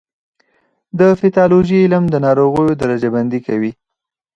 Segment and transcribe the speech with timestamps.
[0.99, 3.71] د پیتالوژي علم د ناروغیو درجه بندي کوي.